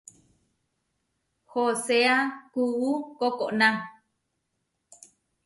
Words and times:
Hoseá 1.51 2.17
kuú 2.53 2.89
kokóna. 3.19 3.69